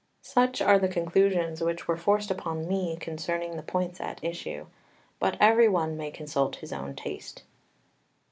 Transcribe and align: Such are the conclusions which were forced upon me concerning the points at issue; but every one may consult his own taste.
Such 0.23 0.63
are 0.63 0.79
the 0.79 0.87
conclusions 0.87 1.61
which 1.61 1.87
were 1.87 1.95
forced 1.95 2.31
upon 2.31 2.67
me 2.67 2.97
concerning 2.99 3.55
the 3.55 3.61
points 3.61 4.01
at 4.01 4.17
issue; 4.23 4.65
but 5.19 5.37
every 5.39 5.69
one 5.69 5.95
may 5.95 6.09
consult 6.09 6.55
his 6.55 6.73
own 6.73 6.95
taste. 6.95 7.43